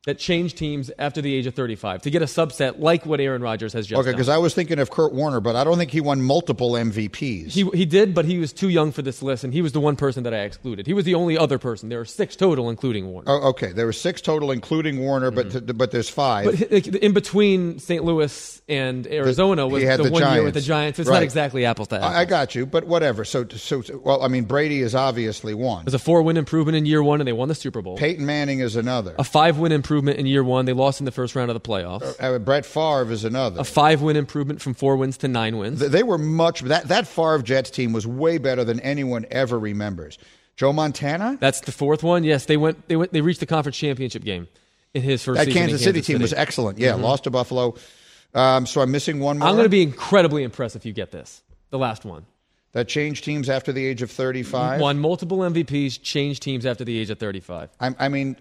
[0.07, 3.41] that change teams after the age of 35 to get a subset like what Aaron
[3.41, 5.91] Rodgers has just Okay, because I was thinking of Kurt Warner, but I don't think
[5.91, 7.53] he won multiple MVPs.
[7.53, 9.81] He, he did, but he was too young for this list, and he was the
[9.81, 10.87] one person that I excluded.
[10.87, 11.89] He was the only other person.
[11.89, 13.31] There were six total, including Warner.
[13.31, 16.47] oh, okay, there were six total, including Warner, but th- but there's five.
[16.49, 16.91] Mm-hmm.
[16.93, 18.05] But in between St.
[18.05, 20.67] Louis and Arizona was the, the one year with the Giants.
[20.75, 20.99] Giants.
[20.99, 21.17] It's Right.
[21.17, 22.13] not exactly apples to apples.
[22.15, 23.25] I, I got you, but whatever.
[23.25, 25.85] So, so, so- well, I mean, Brady is obviously one.
[25.85, 27.97] There's a four win improvement in year one, and they won the Super Bowl.
[27.97, 29.15] Peyton Manning is another.
[29.19, 30.65] A five win improvement in year one.
[30.65, 32.15] They lost in the first round of the playoffs.
[32.21, 33.61] Uh, Brett Favre is another.
[33.61, 35.79] A five win improvement from four wins to nine wins.
[35.81, 39.59] Th- they were much that that Favre Jets team was way better than anyone ever
[39.59, 40.19] remembers.
[40.57, 42.23] Joe Montana, That's the fourth one.
[42.25, 42.89] Yes, they went.
[42.89, 43.13] They went.
[43.13, 44.49] They reached the conference championship game
[44.95, 45.63] in his first that season.
[45.63, 46.79] in Kansas City Kansas team was excellent.
[46.79, 47.75] Yeah, lost to Buffalo.
[48.35, 49.49] Um, so I'm missing one more.
[49.49, 51.43] I'm going to be incredibly impressed if you get this.
[51.71, 52.27] The last one.
[52.73, 54.81] that changed teams after the age of 35.
[54.81, 57.71] Won multiple MVPs, changed teams after the age of 35.
[57.81, 58.37] I, I mean,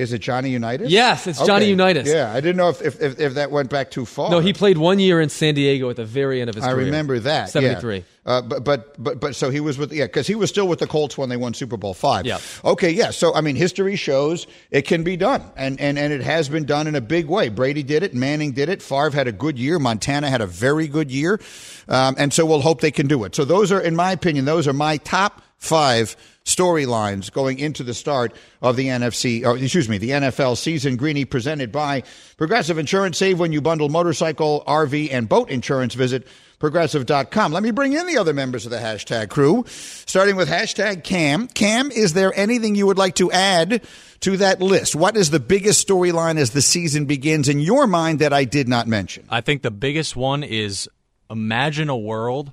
[0.00, 0.90] is it Johnny Unitas?
[0.90, 2.08] Yes, it's Johnny Unitas.
[2.08, 4.30] Yeah, I didn't know if, if, if, if that went back too far.
[4.30, 6.72] No, he played one year in San Diego at the very end of his I
[6.72, 6.82] career.
[6.82, 7.42] I remember that.
[7.42, 7.46] yeah.
[7.46, 8.04] 73.
[8.24, 10.78] Uh, but but but but so he was with yeah because he was still with
[10.78, 12.26] the Colts when they won Super Bowl five.
[12.26, 12.38] Yeah.
[12.64, 12.90] Okay.
[12.90, 13.10] Yeah.
[13.10, 16.64] So I mean, history shows it can be done, and and and it has been
[16.64, 17.48] done in a big way.
[17.48, 18.14] Brady did it.
[18.14, 18.82] Manning did it.
[18.82, 19.78] Favre had a good year.
[19.78, 21.40] Montana had a very good year,
[21.88, 23.34] um, and so we'll hope they can do it.
[23.34, 26.14] So those are, in my opinion, those are my top five
[26.50, 30.96] storylines going into the start of the NFC, or excuse me, the NFL season.
[30.96, 32.02] Greeny presented by
[32.36, 33.18] Progressive Insurance.
[33.18, 35.94] Save when you bundle motorcycle, RV, and boat insurance.
[35.94, 36.26] Visit
[36.58, 37.52] progressive.com.
[37.52, 41.48] Let me bring in the other members of the hashtag crew, starting with hashtag Cam.
[41.48, 43.82] Cam, is there anything you would like to add
[44.20, 44.94] to that list?
[44.94, 48.68] What is the biggest storyline as the season begins in your mind that I did
[48.68, 49.26] not mention?
[49.30, 50.88] I think the biggest one is
[51.30, 52.52] imagine a world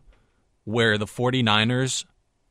[0.63, 2.05] where the 49ers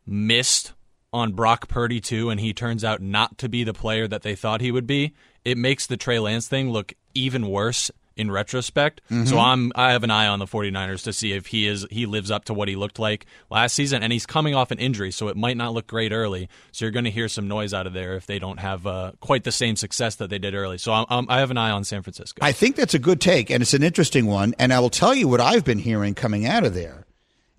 [0.06, 0.72] missed
[1.16, 4.34] on Brock Purdy too, and he turns out not to be the player that they
[4.34, 5.14] thought he would be.
[5.44, 9.02] It makes the Trey Lance thing look even worse in retrospect.
[9.10, 9.26] Mm-hmm.
[9.26, 12.06] So I'm I have an eye on the 49ers to see if he is he
[12.06, 15.10] lives up to what he looked like last season and he's coming off an injury
[15.10, 16.48] so it might not look great early.
[16.72, 19.12] So you're going to hear some noise out of there if they don't have uh,
[19.20, 20.78] quite the same success that they did early.
[20.78, 22.44] So I'm, I'm, I have an eye on San Francisco.
[22.44, 25.14] I think that's a good take and it's an interesting one and I will tell
[25.14, 27.06] you what I've been hearing coming out of there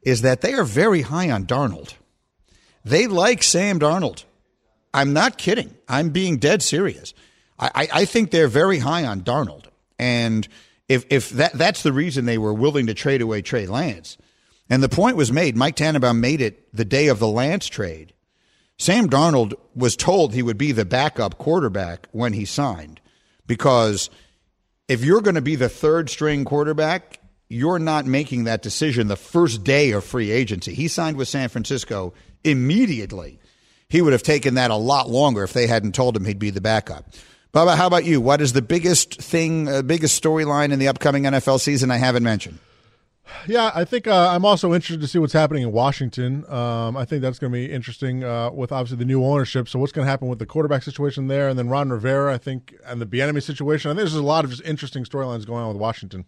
[0.02, 1.94] is that they are very high on Darnold.
[2.88, 4.24] They like Sam Darnold.
[4.94, 5.76] I'm not kidding.
[5.88, 7.14] I'm being dead serious.
[7.60, 9.66] I, I think they're very high on Darnold.
[9.98, 10.48] And
[10.88, 14.18] if if that that's the reason they were willing to trade away Trey Lance.
[14.70, 18.14] And the point was made, Mike Tannenbaum made it the day of the Lance trade.
[18.78, 23.02] Sam Darnold was told he would be the backup quarterback when he signed
[23.48, 24.10] because
[24.88, 27.17] if you're going to be the third string quarterback,
[27.50, 30.74] you're not making that decision the first day of free agency.
[30.74, 33.40] He signed with San Francisco immediately.
[33.90, 36.50] He would have taken that a lot longer if they hadn't told him he'd be
[36.50, 37.06] the backup.
[37.54, 38.20] Bubba, how about you?
[38.20, 42.24] What is the biggest thing, uh, biggest storyline in the upcoming NFL season I haven't
[42.24, 42.60] mentioned?
[43.46, 46.46] Yeah, I think uh, I'm also interested to see what's happening in Washington.
[46.50, 49.68] Um, I think that's going to be interesting uh, with obviously the new ownership.
[49.68, 52.38] So what's going to happen with the quarterback situation there, and then Ron Rivera, I
[52.38, 53.92] think, and the Bieniemy situation.
[53.92, 56.26] I think there's a lot of just interesting storylines going on with Washington.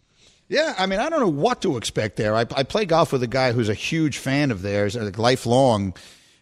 [0.49, 2.35] Yeah, I mean, I don't know what to expect there.
[2.35, 5.93] I, I play golf with a guy who's a huge fan of theirs, like lifelong,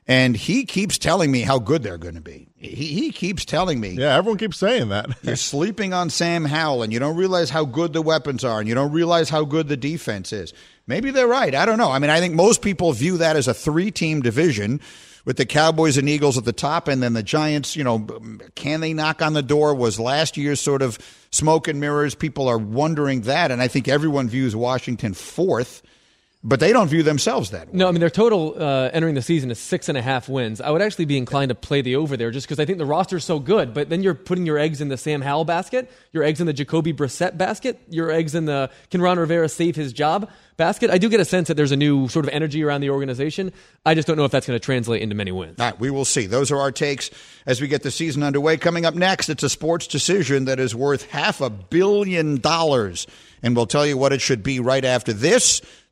[0.08, 2.48] and he keeps telling me how good they're going to be.
[2.56, 3.90] He, he keeps telling me.
[3.90, 5.10] Yeah, everyone keeps saying that.
[5.24, 8.70] you're sleeping on Sam Howell, and you don't realize how good the weapons are, and
[8.70, 10.54] you don't realize how good the defense is.
[10.88, 11.54] Maybe they're right.
[11.54, 11.92] I don't know.
[11.92, 14.80] I mean, I think most people view that as a three team division
[15.26, 18.08] with the Cowboys and Eagles at the top, and then the Giants, you know,
[18.56, 19.76] can they knock on the door?
[19.76, 20.98] Was last year's sort of
[21.38, 22.16] smoke and mirrors.
[22.16, 25.84] People are wondering that, and I think everyone views Washington fourth
[26.44, 27.74] but they don't view themselves that way.
[27.74, 30.62] No, I mean their total uh, entering the season is six and a half wins.
[30.62, 32.86] I would actually be inclined to play the over there just because I think the
[32.86, 33.74] roster is so good.
[33.74, 36.54] But then you're putting your eggs in the Sam Howell basket, your eggs in the
[36.54, 40.90] Jacoby Brissett basket, your eggs in the can Ron Rivera save his job basket.
[40.90, 43.52] I do get a sense that there's a new sort of energy around the organization.
[43.86, 45.60] I just don't know if that's going to translate into many wins.
[45.60, 46.26] All right, we will see.
[46.26, 47.10] Those are our takes
[47.46, 48.58] as we get the season underway.
[48.58, 53.08] Coming up next, it's a sports decision that is worth half a billion dollars,
[53.42, 55.62] and we'll tell you what it should be right after this.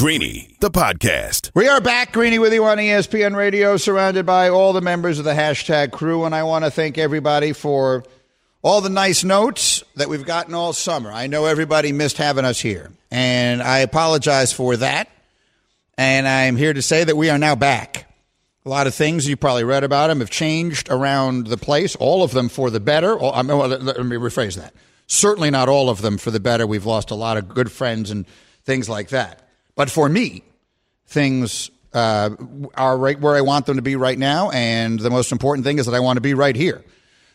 [0.00, 1.50] Greeny, the podcast.
[1.54, 5.26] We are back, Greeny, with you on ESPN Radio, surrounded by all the members of
[5.26, 6.24] the hashtag crew.
[6.24, 8.04] And I want to thank everybody for
[8.62, 11.12] all the nice notes that we've gotten all summer.
[11.12, 15.10] I know everybody missed having us here, and I apologize for that.
[15.98, 18.10] And I'm here to say that we are now back.
[18.64, 22.22] A lot of things you probably read about them have changed around the place, all
[22.22, 23.16] of them for the better.
[23.16, 24.72] Let me rephrase that.
[25.08, 26.66] Certainly not all of them for the better.
[26.66, 28.24] We've lost a lot of good friends and
[28.64, 29.46] things like that.
[29.74, 30.42] But for me,
[31.06, 32.30] things uh,
[32.74, 34.50] are right where I want them to be right now.
[34.50, 36.84] And the most important thing is that I want to be right here.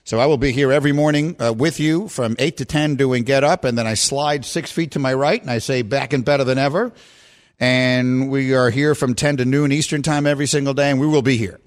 [0.04, 3.24] So I will be here every morning uh, with you from 8 to 10 doing
[3.24, 3.64] Get Up.
[3.64, 6.44] And then I slide six feet to my right and I say back and better
[6.44, 6.94] than ever.
[7.60, 10.92] And we are here from 10 to noon Eastern time every single day.
[10.92, 11.60] And we will be here.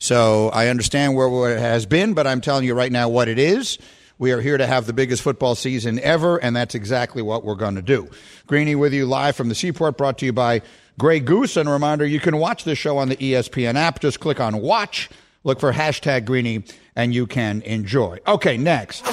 [0.00, 3.38] So I understand where it has been, but I'm telling you right now what it
[3.38, 3.78] is.
[4.16, 7.56] We are here to have the biggest football season ever, and that's exactly what we're
[7.56, 8.08] going to do.
[8.46, 10.62] Greeny with you live from the Seaport, brought to you by
[10.98, 11.56] Grey Goose.
[11.56, 13.98] And a reminder, you can watch this show on the ESPN app.
[13.98, 15.10] Just click on watch,
[15.42, 16.62] look for hashtag Greeny,
[16.94, 18.18] and you can enjoy.
[18.26, 19.04] Okay, next.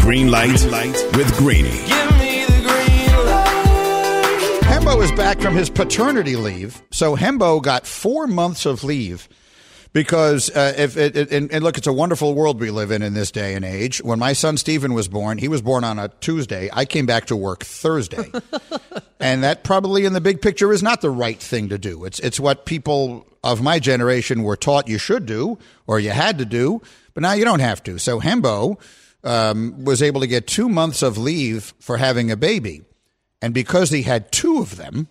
[0.00, 0.50] Green light,
[1.16, 1.68] with Greeny.
[4.62, 6.82] Hembo is back from his paternity leave.
[6.90, 9.28] So Hembo got four months of leave
[9.92, 13.02] because uh, if it, it, and, and look, it's a wonderful world we live in
[13.02, 14.02] in this day and age.
[14.02, 16.68] When my son Stephen was born, he was born on a Tuesday.
[16.72, 18.30] I came back to work Thursday,
[19.20, 22.04] and that probably in the big picture is not the right thing to do.
[22.04, 26.38] It's it's what people of my generation were taught you should do or you had
[26.38, 26.82] to do,
[27.14, 27.98] but now you don't have to.
[27.98, 28.80] So Hembo
[29.24, 32.82] um, was able to get two months of leave for having a baby,
[33.40, 35.08] and because he had two of them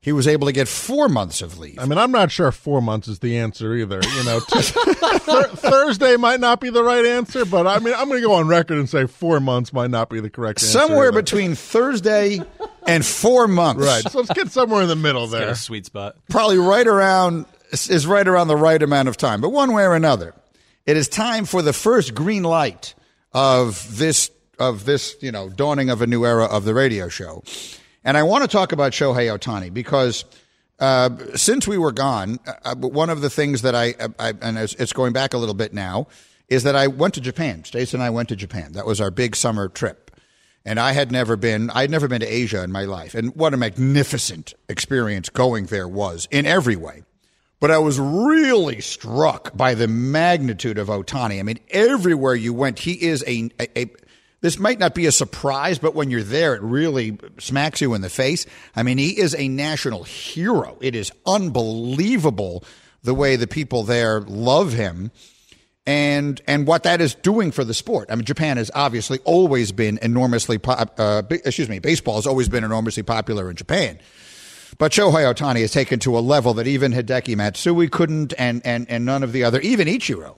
[0.00, 1.78] he was able to get four months of leave.
[1.78, 4.00] I mean, I'm not sure four months is the answer either.
[4.02, 8.20] You know, th- Thursday might not be the right answer, but I mean, I'm going
[8.20, 10.78] to go on record and say four months might not be the correct answer.
[10.78, 11.20] Somewhere either.
[11.22, 12.40] between Thursday
[12.86, 13.84] and four months.
[13.84, 14.02] Right.
[14.10, 15.48] So let's get somewhere in the middle Got there.
[15.50, 16.16] a sweet spot.
[16.30, 19.40] Probably right around is right around the right amount of time.
[19.40, 20.34] But one way or another,
[20.86, 22.94] it is time for the first green light
[23.32, 27.42] of this of this, you know, dawning of a new era of the radio show.
[28.08, 30.24] And I want to talk about Shohei Ohtani because
[30.78, 34.72] uh, since we were gone, uh, one of the things that I, I and it's,
[34.76, 36.06] it's going back a little bit now,
[36.48, 37.64] is that I went to Japan.
[37.64, 38.72] Stace and I went to Japan.
[38.72, 40.10] That was our big summer trip.
[40.64, 43.14] And I had never been, I'd never been to Asia in my life.
[43.14, 47.02] And what a magnificent experience going there was in every way.
[47.60, 51.40] But I was really struck by the magnitude of Ohtani.
[51.40, 53.90] I mean, everywhere you went, he is a, a, a
[54.40, 58.02] this might not be a surprise, but when you're there, it really smacks you in
[58.02, 58.46] the face.
[58.76, 60.78] I mean, he is a national hero.
[60.80, 62.64] It is unbelievable
[63.02, 65.10] the way the people there love him
[65.86, 68.10] and and what that is doing for the sport.
[68.10, 72.48] I mean, Japan has obviously always been enormously, po- uh, excuse me, baseball has always
[72.48, 73.98] been enormously popular in Japan.
[74.76, 78.88] But Shohei Ohtani has taken to a level that even Hideki Matsui couldn't, and and
[78.90, 80.36] and none of the other, even Ichiro,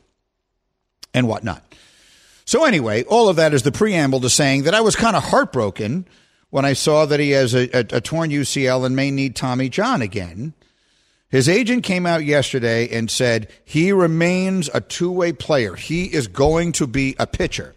[1.12, 1.64] and whatnot.
[2.50, 5.22] So anyway, all of that is the preamble to saying that I was kind of
[5.22, 6.04] heartbroken
[6.48, 9.68] when I saw that he has a, a, a torn UCL and may need Tommy
[9.68, 10.54] John again.
[11.28, 15.76] His agent came out yesterday and said he remains a two way player.
[15.76, 17.72] He is going to be a pitcher.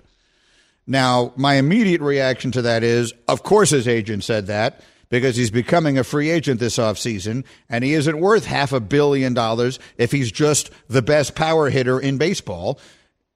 [0.87, 5.51] Now, my immediate reaction to that is, of course, his agent said that because he's
[5.51, 10.11] becoming a free agent this offseason and he isn't worth half a billion dollars if
[10.11, 12.79] he's just the best power hitter in baseball.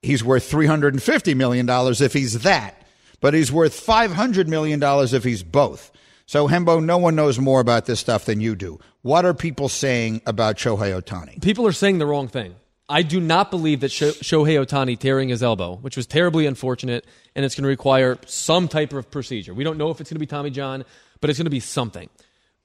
[0.02, 2.86] He's worth $350 million if he's that,
[3.20, 5.90] but he's worth $500 million if he's both.
[6.26, 8.78] So, Hembo, no one knows more about this stuff than you do.
[9.02, 11.40] What are people saying about Shohei Ohtani?
[11.42, 12.54] People are saying the wrong thing.
[12.86, 17.06] I do not believe that Sho- Shohei Ohtani tearing his elbow, which was terribly unfortunate,
[17.34, 19.52] and it's going to require some type of procedure.
[19.52, 20.84] We don't know if it's going to be Tommy John,
[21.20, 22.08] but it's going to be something.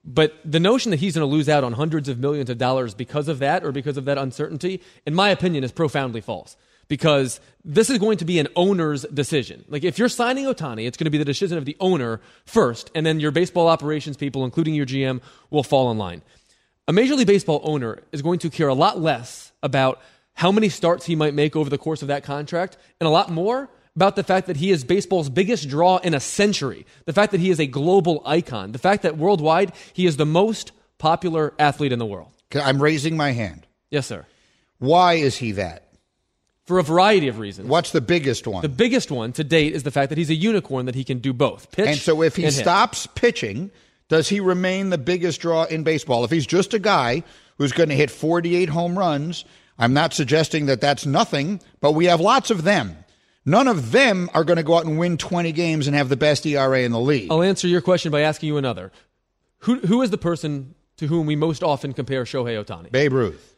[0.05, 2.93] But the notion that he's going to lose out on hundreds of millions of dollars
[2.93, 6.57] because of that or because of that uncertainty, in my opinion, is profoundly false.
[6.93, 9.65] Because this is going to be an owner's decision.
[9.67, 12.91] Like, if you're signing Ohtani, it's going to be the decision of the owner first,
[12.93, 15.19] and then your baseball operations people, including your GM,
[15.49, 16.21] will fall in line.
[16.87, 19.99] A Major League Baseball owner is going to care a lot less about
[20.33, 23.31] how many starts he might make over the course of that contract, and a lot
[23.31, 27.31] more about the fact that he is baseball's biggest draw in a century, the fact
[27.31, 31.55] that he is a global icon, the fact that worldwide he is the most popular
[31.57, 32.29] athlete in the world.
[32.53, 33.65] I'm raising my hand.
[33.89, 34.27] Yes, sir.
[34.77, 35.82] Why is he that?
[36.65, 37.67] For a variety of reasons.
[37.67, 38.61] What's the biggest one?
[38.61, 41.19] The biggest one to date is the fact that he's a unicorn that he can
[41.19, 41.87] do both pitch.
[41.87, 42.61] and so if he and hit.
[42.61, 43.69] stops pitching,
[44.07, 46.23] does he remain the biggest draw in baseball?
[46.23, 47.23] If he's just a guy
[47.57, 49.43] who's going to hit 48 home runs,
[49.77, 52.95] I'm not suggesting that that's nothing, but we have lots of them.
[53.45, 56.15] None of them are going to go out and win 20 games and have the
[56.15, 57.29] best ERA in the league.
[57.29, 58.91] I'll answer your question by asking you another.
[59.59, 62.91] Who, who is the person to whom we most often compare Shohei Ohtani?
[62.91, 63.52] Babe Ruth.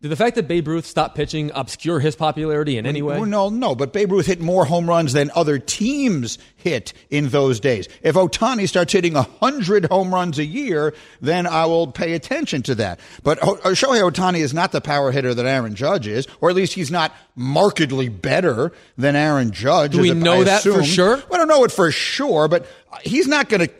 [0.00, 3.20] Did the fact that Babe Ruth stopped pitching obscure his popularity in any way?
[3.20, 7.58] No, no, but Babe Ruth hit more home runs than other teams hit in those
[7.58, 7.88] days.
[8.00, 12.76] If Ohtani starts hitting 100 home runs a year, then I will pay attention to
[12.76, 13.00] that.
[13.24, 16.54] But uh, Shohei Ohtani is not the power hitter that Aaron Judge is, or at
[16.54, 19.92] least he's not markedly better than Aaron Judge.
[19.92, 21.16] Do we know that for sure?
[21.16, 22.68] I don't know it for sure, but
[23.02, 23.72] he's not going to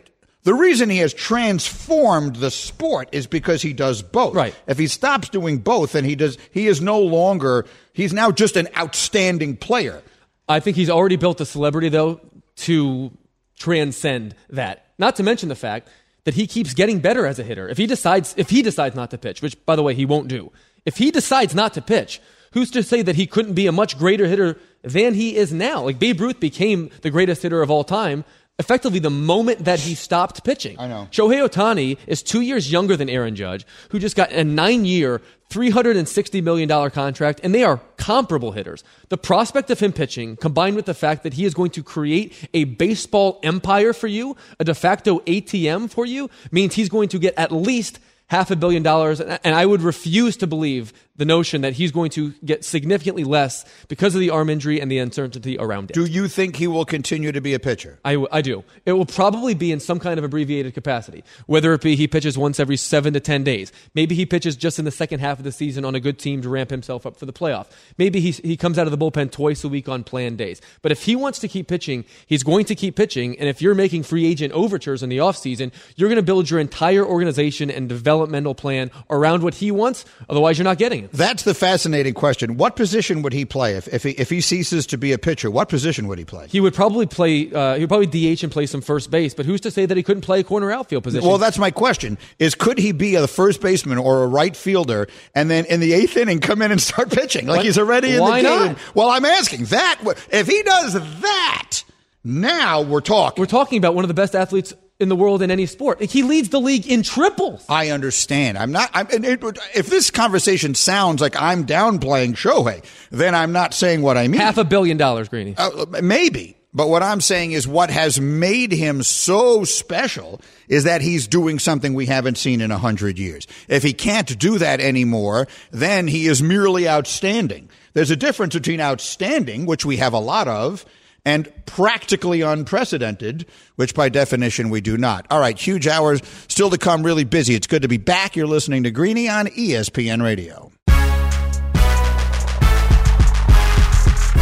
[0.43, 4.35] the reason he has transformed the sport is because he does both.
[4.35, 4.55] Right.
[4.67, 6.37] If he stops doing both, then he does.
[6.51, 7.65] He is no longer.
[7.93, 10.01] He's now just an outstanding player.
[10.47, 12.21] I think he's already built a celebrity though
[12.57, 13.11] to
[13.57, 14.87] transcend that.
[14.97, 15.89] Not to mention the fact
[16.23, 17.67] that he keeps getting better as a hitter.
[17.67, 20.27] If he decides, if he decides not to pitch, which by the way he won't
[20.27, 20.51] do,
[20.85, 22.21] if he decides not to pitch,
[22.53, 25.83] who's to say that he couldn't be a much greater hitter than he is now?
[25.83, 28.23] Like Babe Ruth became the greatest hitter of all time
[28.59, 30.77] effectively the moment that he stopped pitching.
[30.77, 31.07] I know.
[31.11, 35.21] Shohei Ohtani is two years younger than Aaron Judge, who just got a nine year,
[35.49, 38.83] $360 million contract, and they are comparable hitters.
[39.07, 42.49] The prospect of him pitching, combined with the fact that he is going to create
[42.53, 47.19] a baseball empire for you, a de facto ATM for you, means he's going to
[47.19, 49.19] get at least half a billion dollars.
[49.21, 53.65] And I would refuse to believe the notion that he's going to get significantly less
[53.89, 55.93] because of the arm injury and the uncertainty around it.
[55.93, 57.99] Do you think he will continue to be a pitcher?
[58.05, 58.63] I, I do.
[58.85, 62.37] It will probably be in some kind of abbreviated capacity, whether it be he pitches
[62.37, 63.73] once every seven to 10 days.
[63.93, 66.41] Maybe he pitches just in the second half of the season on a good team
[66.41, 67.67] to ramp himself up for the playoff.
[67.97, 70.61] Maybe he, he comes out of the bullpen twice a week on planned days.
[70.81, 73.37] But if he wants to keep pitching, he's going to keep pitching.
[73.37, 76.61] And if you're making free agent overtures in the offseason, you're going to build your
[76.61, 80.05] entire organization and developmental plan around what he wants.
[80.29, 81.08] Otherwise, you're not getting it.
[81.11, 82.57] That's the fascinating question.
[82.57, 85.49] What position would he play if, if, he, if he ceases to be a pitcher?
[85.49, 86.47] What position would he play?
[86.47, 87.51] He would probably play.
[87.51, 89.33] Uh, he would probably DH and play some first base.
[89.33, 91.27] But who's to say that he couldn't play a corner outfield position?
[91.27, 95.07] Well, that's my question: is could he be a first baseman or a right fielder,
[95.33, 97.65] and then in the eighth inning come in and start pitching like What?
[97.65, 98.67] he's already in Why the game?
[98.67, 98.77] not?
[98.95, 99.99] Well, I'm asking that.
[100.31, 101.83] If he does that,
[102.23, 103.41] now we're talking.
[103.41, 106.01] We're talking about one of the best athletes in the world in any sport.
[106.01, 107.65] He leads the league in triples.
[107.69, 108.57] I understand.
[108.57, 108.89] I'm not.
[108.93, 109.41] I'm, and it,
[109.73, 114.41] if this conversation sounds like I'm downplaying Shohei, then I'm not saying what I mean.
[114.41, 115.55] Half a billion dollars, Greeny.
[115.57, 116.57] Uh, maybe.
[116.71, 121.57] But what I'm saying is what has made him so special is that he's doing
[121.57, 123.47] something we haven't seen in a hundred years.
[123.67, 127.69] If he can't do that anymore, then he is merely outstanding.
[127.93, 130.85] There's a difference between outstanding, which we have a lot of,
[131.29, 135.27] and practically unprecedented, which by definition we do not.
[135.29, 137.53] All right, huge hours still to come, really busy.
[137.53, 138.35] It's good to be back.
[138.35, 140.71] You're listening to Greeny on ESPN Radio.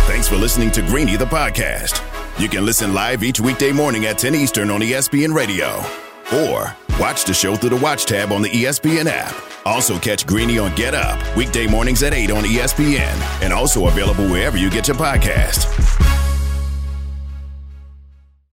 [0.08, 2.02] Thanks for listening to Greeny the podcast.
[2.40, 5.84] You can listen live each weekday morning at 10 Eastern on ESPN Radio.
[6.34, 9.36] Or watch the show through the Watch tab on the ESPN app.
[9.66, 14.26] Also catch Greeny on Get Up, weekday mornings at 8 on ESPN, and also available
[14.30, 16.17] wherever you get your podcast.